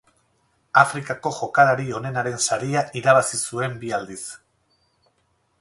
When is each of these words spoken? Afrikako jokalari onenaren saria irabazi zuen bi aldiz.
Afrikako 0.81 1.31
jokalari 1.39 1.85
onenaren 1.99 2.41
saria 2.47 2.83
irabazi 3.03 3.41
zuen 3.51 3.79
bi 3.85 3.93
aldiz. 3.99 4.21